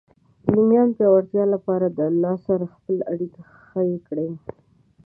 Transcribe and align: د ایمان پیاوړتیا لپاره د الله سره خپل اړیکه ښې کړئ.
د 0.45 0.53
ایمان 0.59 0.89
پیاوړتیا 0.97 1.43
لپاره 1.55 1.85
د 1.97 1.99
الله 2.09 2.35
سره 2.47 2.71
خپل 2.75 2.97
اړیکه 3.11 3.41
ښې 3.63 3.89
کړئ. 4.07 4.29